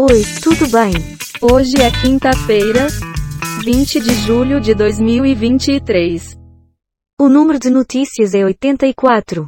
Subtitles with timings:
[0.00, 0.92] Oi, tudo bem?
[1.40, 2.88] Hoje é quinta-feira,
[3.62, 6.36] 20 de julho de 2023.
[7.20, 9.46] O número de notícias é 84.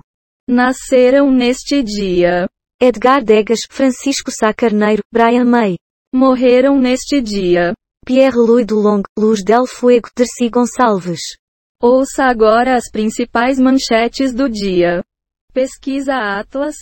[0.49, 2.49] Nasceram neste dia.
[2.81, 5.79] Edgar Degas, Francisco Sá Carneiro, Brian May.
[6.15, 7.75] Morreram neste dia.
[8.07, 11.23] Pierre-Louis Dulong, Luz del Fuego, Dercy Gonçalves.
[11.83, 15.03] Ouça agora as principais manchetes do dia.
[15.53, 16.77] Pesquisa Atlas.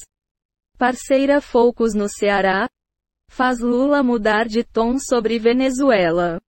[0.76, 2.68] Parceira Focus no Ceará.
[3.36, 6.40] Faz Lula mudar de tom sobre Venezuela.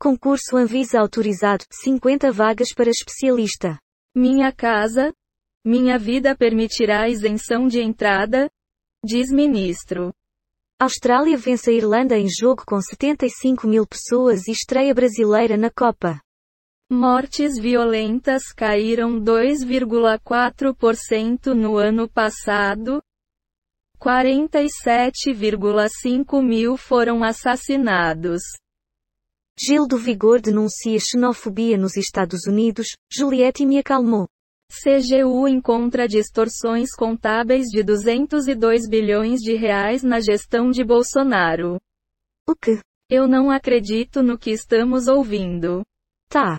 [0.00, 3.78] Concurso Anvisa autorizado, 50 vagas para especialista.
[4.16, 5.12] Minha casa.
[5.62, 8.50] Minha vida permitirá isenção de entrada?
[9.04, 10.14] Diz ministro.
[10.80, 16.22] Austrália vence a Irlanda em jogo com 75 mil pessoas e estreia brasileira na Copa.
[16.90, 23.02] Mortes violentas caíram 2,4% no ano passado.
[24.00, 28.42] 47,5 mil foram assassinados.
[29.58, 34.28] Gil do Vigor denuncia xenofobia nos Estados Unidos, Juliette me acalmou.
[34.68, 41.78] CGU encontra distorções contábeis de 202 bilhões de reais na gestão de Bolsonaro.
[42.48, 42.80] O que?
[43.08, 45.84] Eu não acredito no que estamos ouvindo.
[46.28, 46.58] Tá.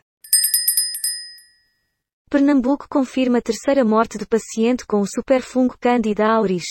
[2.30, 6.64] Pernambuco confirma a terceira morte de paciente com o superfungo Candida auris.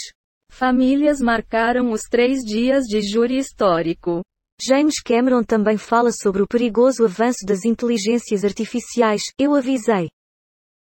[0.56, 4.22] Famílias marcaram os três dias de júri histórico.
[4.62, 10.08] James Cameron também fala sobre o perigoso avanço das inteligências artificiais, eu avisei.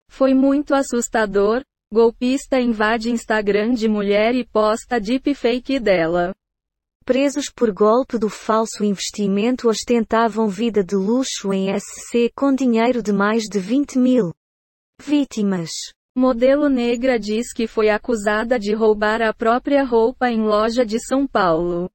[0.09, 1.61] Foi muito assustador.
[1.93, 6.33] Golpista invade Instagram de mulher e posta deepfake dela.
[7.05, 13.13] Presos por golpe do falso investimento ostentavam vida de luxo em SC com dinheiro de
[13.13, 14.33] mais de 20 mil.
[14.99, 15.69] Vítimas.
[16.19, 21.25] Modelo negra diz que foi acusada de roubar a própria roupa em loja de São
[21.25, 21.89] Paulo.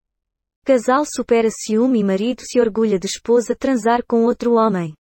[0.65, 4.95] Casal supera ciúme e marido se orgulha de esposa transar com outro homem.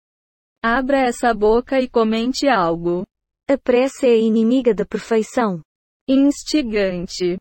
[0.61, 3.05] Abra essa boca e comente algo.
[3.49, 5.61] A pressa é a inimiga da perfeição.
[6.05, 7.37] Instigante.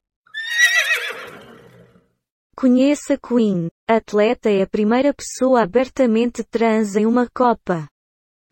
[2.56, 3.68] Conheça Queen.
[3.90, 7.88] A atleta é a primeira pessoa abertamente trans em uma Copa.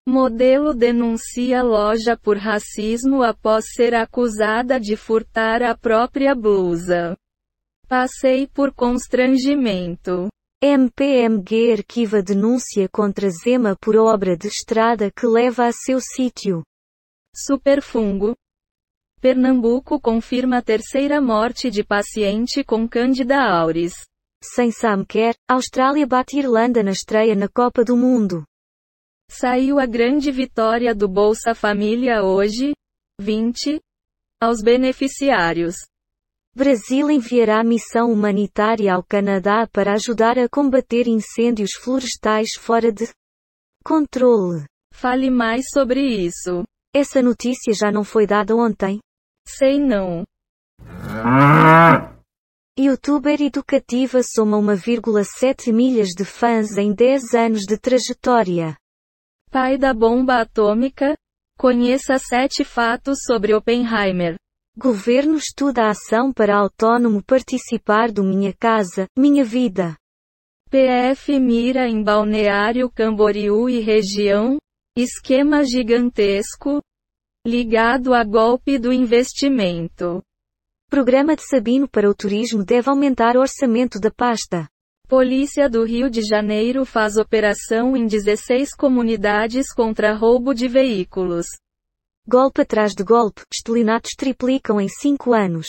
[0.07, 7.17] Modelo denuncia loja por racismo após ser acusada de furtar a própria blusa.
[7.87, 10.29] Passei por constrangimento.
[10.63, 16.63] MPMG arquiva denúncia contra Zema por obra de estrada que leva a seu sítio.
[17.35, 18.35] Superfungo.
[19.21, 23.93] Pernambuco confirma terceira morte de paciente com Candida auris.
[24.43, 28.45] Sem Sam Kerr, Austrália bate Irlanda na estreia na Copa do Mundo.
[29.33, 32.73] Saiu a grande vitória do Bolsa Família hoje,
[33.21, 33.81] 20,
[34.43, 35.77] aos beneficiários.
[36.53, 43.09] Brasil enviará missão humanitária ao Canadá para ajudar a combater incêndios florestais fora de
[43.85, 44.65] controle.
[44.93, 46.65] Fale mais sobre isso.
[46.93, 48.99] Essa notícia já não foi dada ontem?
[49.47, 50.25] Sei não.
[52.77, 58.77] Youtuber educativa soma 1,7 milhas de fãs em 10 anos de trajetória.
[59.53, 61.17] Pai da bomba atômica?
[61.59, 64.37] Conheça sete fatos sobre Oppenheimer.
[64.79, 69.97] Governo estuda a ação para autônomo participar do Minha Casa, Minha Vida.
[70.71, 74.57] PF mira em Balneário Camboriú e região?
[74.97, 76.81] Esquema gigantesco?
[77.45, 80.23] Ligado a golpe do investimento.
[80.89, 84.70] Programa de Sabino para o turismo deve aumentar o orçamento da pasta.
[85.11, 91.47] Polícia do Rio de Janeiro faz operação em 16 comunidades contra roubo de veículos.
[92.25, 95.67] Golpe atrás de golpe, estelionatos triplicam em 5 anos.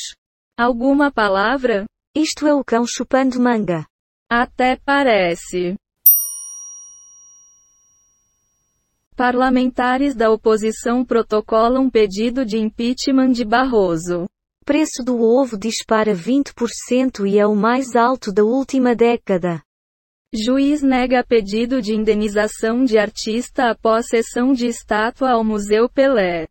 [0.55, 1.85] Alguma palavra?
[2.15, 3.83] Isto é o cão chupando manga.
[4.29, 5.75] Até parece.
[9.15, 14.27] Parlamentares da oposição protocolam pedido de impeachment de Barroso.
[14.63, 19.63] Preço do ovo dispara 20% e é o mais alto da última década.
[20.33, 26.47] Juiz nega pedido de indenização de artista após sessão de estátua ao Museu Pelé.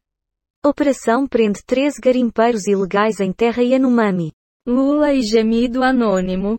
[0.66, 4.32] Operação prende três garimpeiros ilegais em terra Yanomami.
[4.66, 6.58] Lula e gemido anônimo.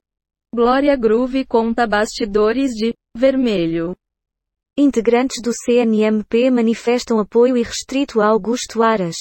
[0.56, 3.96] Glória Groove conta bastidores de Vermelho.
[4.78, 9.18] Integrantes do CNMP manifestam apoio irrestrito a Augusto Aras.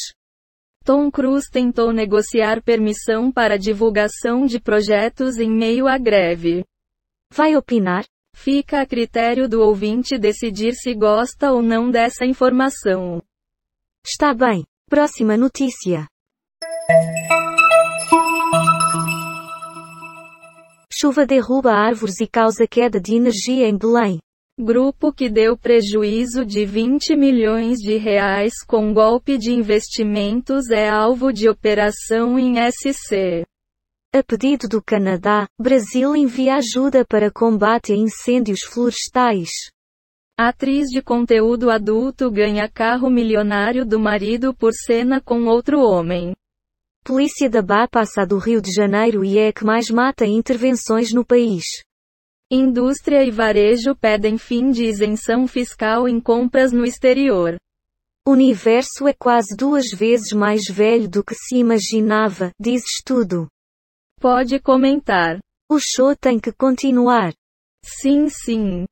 [0.92, 6.64] Tom Cruise tentou negociar permissão para divulgação de projetos em meio à greve.
[7.32, 8.04] Vai opinar?
[8.34, 13.22] Fica a critério do ouvinte decidir se gosta ou não dessa informação.
[14.04, 14.64] Está bem.
[14.88, 16.08] Próxima notícia.
[20.92, 24.18] Chuva derruba árvores e causa queda de energia em Belém.
[24.62, 31.32] Grupo que deu prejuízo de 20 milhões de reais com golpe de investimentos é alvo
[31.32, 33.46] de operação em SC.
[34.14, 39.48] A pedido do Canadá, Brasil envia ajuda para combate a incêndios florestais.
[40.38, 46.34] Atriz de conteúdo adulto ganha carro milionário do marido por cena com outro homem.
[47.02, 51.24] Polícia da Bá passa do Rio de Janeiro e é que mais mata intervenções no
[51.24, 51.64] país.
[52.52, 57.56] Indústria e varejo pedem fim de isenção fiscal em compras no exterior.
[58.26, 63.46] O universo é quase duas vezes mais velho do que se imaginava, diz estudo.
[64.20, 65.38] Pode comentar.
[65.70, 67.32] O show tem que continuar.
[67.84, 68.84] Sim, sim.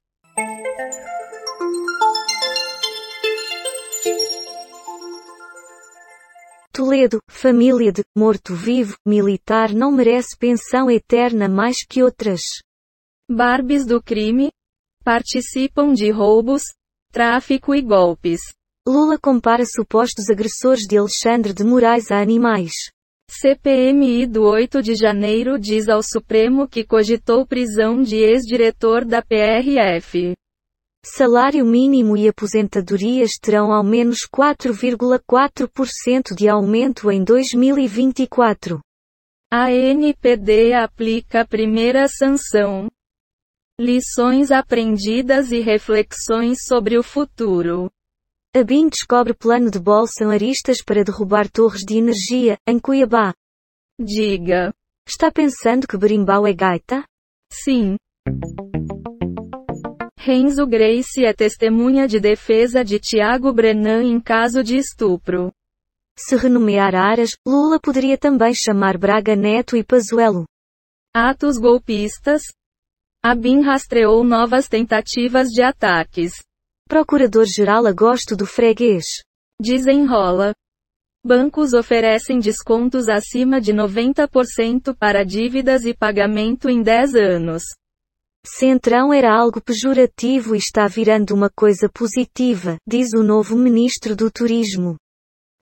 [6.72, 12.40] Toledo, família de morto-vivo, militar não merece pensão eterna mais que outras.
[13.30, 14.50] Barbies do crime
[15.04, 16.62] participam de roubos,
[17.12, 18.40] tráfico e golpes.
[18.86, 22.72] Lula compara supostos agressores de Alexandre de Moraes a animais.
[23.30, 30.32] CPMI do 8 de janeiro diz ao Supremo que cogitou prisão de ex-diretor da PRF.
[31.04, 38.80] Salário mínimo e aposentadorias terão ao menos 4,4% de aumento em 2024.
[39.52, 42.88] A NPD aplica a primeira sanção.
[43.80, 47.88] Lições aprendidas e reflexões sobre o futuro.
[48.52, 53.32] A BIM descobre plano de bolsonaristas para derrubar torres de energia, em Cuiabá.
[53.96, 54.74] Diga.
[55.06, 57.04] Está pensando que berimbau é gaita?
[57.52, 57.96] Sim.
[60.18, 65.52] Renzo Grace é testemunha de defesa de Tiago Brenan em caso de estupro.
[66.18, 70.46] Se renomear Aras, Lula poderia também chamar Braga Neto e Pazuello.
[71.14, 72.42] Atos golpistas,
[73.22, 76.32] a BIM rastreou novas tentativas de ataques.
[76.88, 79.04] Procurador-Geral Agosto do Freguês.
[79.60, 80.54] Desenrola.
[81.26, 87.64] Bancos oferecem descontos acima de 90% para dívidas e pagamento em 10 anos.
[88.46, 94.30] Centrão era algo pejorativo e está virando uma coisa positiva, diz o novo ministro do
[94.30, 94.96] Turismo.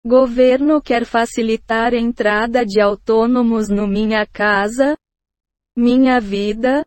[0.06, 4.94] Governo quer facilitar a entrada de autônomos no Minha Casa,
[5.76, 6.84] Minha Vida,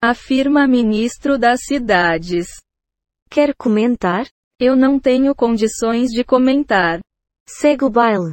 [0.00, 2.46] Afirma ministro das cidades.
[3.28, 4.28] Quer comentar?
[4.56, 7.00] Eu não tenho condições de comentar.
[7.48, 8.32] Segue o baile.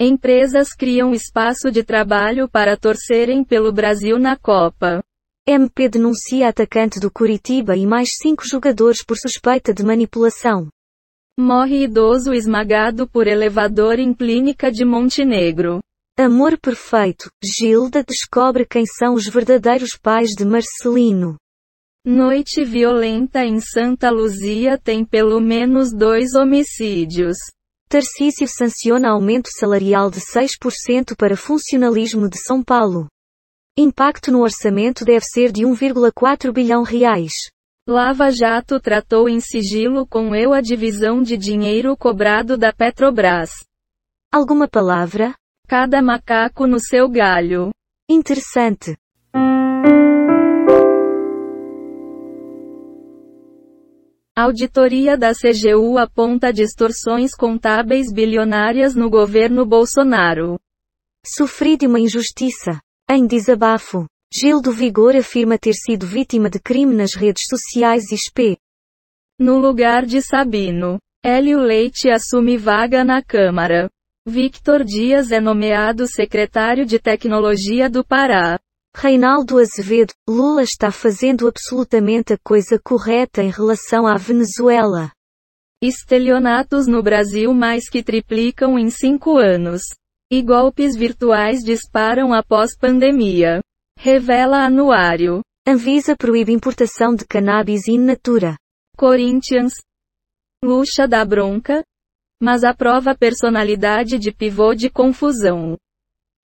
[0.00, 5.00] Empresas criam espaço de trabalho para torcerem pelo Brasil na Copa.
[5.46, 10.68] MP denuncia atacante do Curitiba e mais cinco jogadores por suspeita de manipulação.
[11.38, 15.78] Morre idoso esmagado por elevador em clínica de Montenegro.
[16.18, 21.36] Amor perfeito, Gilda descobre quem são os verdadeiros pais de Marcelino.
[22.04, 27.38] Noite violenta em Santa Luzia tem pelo menos dois homicídios.
[27.88, 33.06] Tarcísio sanciona aumento salarial de 6% para funcionalismo de São Paulo.
[33.76, 37.32] Impacto no orçamento deve ser de 1,4 bilhão reais.
[37.88, 43.50] Lava Jato tratou em sigilo com eu a divisão de dinheiro cobrado da Petrobras.
[44.30, 45.34] Alguma palavra?
[45.74, 47.70] Cada macaco no seu galho.
[48.06, 48.94] Interessante.
[54.36, 60.60] Auditoria da CGU aponta distorções contábeis bilionárias no governo Bolsonaro.
[61.26, 62.78] Sofri de uma injustiça.
[63.10, 64.04] Em desabafo.
[64.30, 68.60] Gil do Vigor afirma ter sido vítima de crime nas redes sociais e SP.
[69.38, 73.88] No lugar de Sabino, Hélio Leite assume vaga na Câmara.
[74.24, 78.56] Victor Dias é nomeado secretário de Tecnologia do Pará.
[78.96, 85.10] Reinaldo Azevedo, Lula está fazendo absolutamente a coisa correta em relação à Venezuela.
[85.82, 89.82] Estelionatos no Brasil mais que triplicam em cinco anos.
[90.30, 93.60] E golpes virtuais disparam após pandemia.
[93.98, 95.40] Revela anuário.
[95.66, 98.56] Anvisa proíbe importação de cannabis in natura.
[98.96, 99.72] Corinthians.
[100.64, 101.82] Luxa da bronca,
[102.42, 105.76] mas aprova personalidade de pivô de confusão.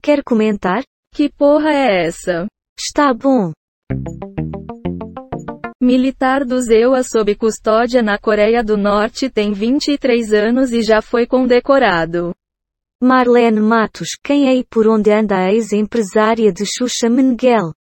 [0.00, 0.84] Quer comentar?
[1.12, 2.46] Que porra é essa?
[2.78, 3.50] Está bom.
[5.82, 11.26] Militar do Zewa sob custódia na Coreia do Norte tem 23 anos e já foi
[11.26, 12.32] condecorado.
[13.02, 17.72] Marlene Matos, quem é e por onde anda a ex-empresária de Xuxa Meneghel?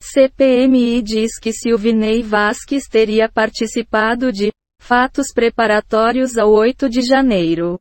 [0.00, 4.52] CPMI diz que Silvinei Vasques teria participado de
[4.88, 7.78] fatos preparatórios ao 8 de janeiro.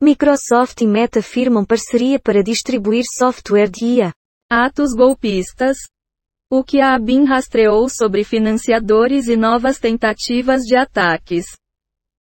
[0.00, 4.12] Microsoft e Meta firmam parceria para distribuir software de IA.
[4.50, 5.76] Atos golpistas.
[6.50, 11.46] O que a ABIN rastreou sobre financiadores e novas tentativas de ataques.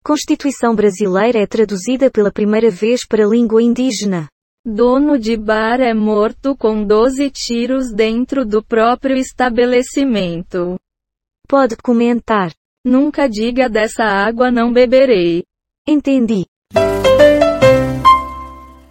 [0.04, 4.30] Constituição brasileira é traduzida pela primeira vez para língua indígena.
[4.66, 10.80] Dono de bar é morto com 12 tiros dentro do próprio estabelecimento.
[11.48, 12.54] Pode comentar.
[12.88, 15.44] Nunca diga dessa água não beberei.
[15.86, 16.46] Entendi.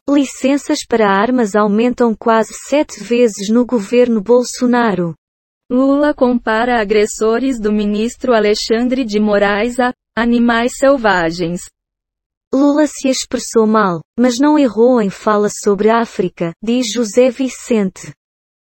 [0.07, 5.15] Licenças para armas aumentam quase sete vezes no governo Bolsonaro.
[5.73, 11.63] Lula compara agressores do ministro Alexandre de Moraes a animais selvagens.
[12.53, 18.13] Lula se expressou mal, mas não errou em fala sobre a África, diz José Vicente.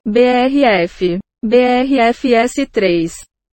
[0.03, 1.19] BRF.
[1.45, 3.11] BRFS3.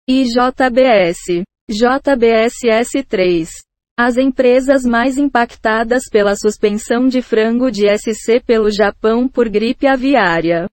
[0.10, 1.44] IJBS.
[1.70, 3.50] JBSS3.
[4.00, 10.70] As empresas mais impactadas pela suspensão de frango de SC pelo Japão por gripe aviária.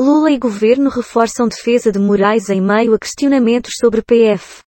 [0.00, 4.62] Lula e governo reforçam defesa de Moraes em meio a questionamentos sobre PF.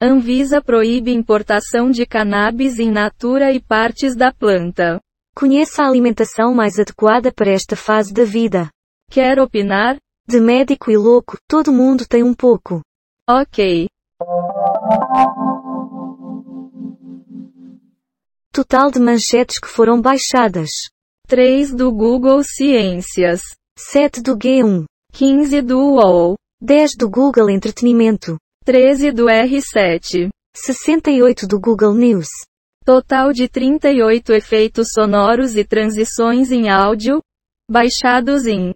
[0.00, 5.00] Anvisa proíbe importação de cannabis in natura e partes da planta.
[5.34, 8.70] Conheça a alimentação mais adequada para esta fase da vida.
[9.10, 9.96] Quer opinar?
[10.28, 12.80] De médico e louco, todo mundo tem um pouco.
[13.28, 13.88] Ok.
[18.52, 20.70] Total de manchetes que foram baixadas.
[21.26, 23.40] 3 do Google Ciências.
[23.78, 24.84] 7 do G1.
[25.12, 26.36] 15 do UOL.
[26.60, 28.36] 10 do Google Entretenimento.
[28.64, 30.28] 13 do R7.
[30.54, 32.28] 68 do Google News.
[32.84, 37.22] Total de 38 efeitos sonoros e transições em áudio,
[37.70, 38.74] baixados em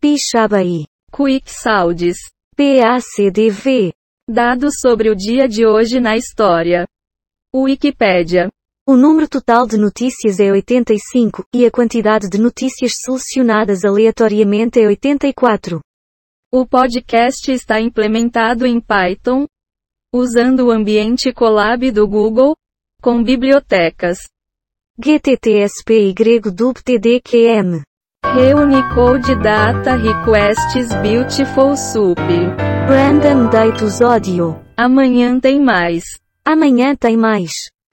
[0.00, 0.84] Pixabay.
[1.10, 2.18] Quick Sounds.
[2.56, 3.92] PACDV.
[4.30, 6.86] Dados sobre o dia de hoje na história.
[7.54, 8.50] Wikipédia.
[8.86, 14.86] O número total de notícias é 85, e a quantidade de notícias selecionadas aleatoriamente é
[14.86, 15.80] 84.
[16.52, 19.46] O podcast está implementado em Python,
[20.12, 22.54] usando o ambiente Colab do Google,
[23.00, 24.18] com bibliotecas
[24.98, 27.82] GTTSP y DubTDQM.
[28.26, 32.18] Reunicode Data Requests Beautiful Soup.
[32.88, 34.58] Random Datus Audio.
[34.74, 36.04] Amanhã tem mais.
[36.42, 37.68] Amanhã tem mais.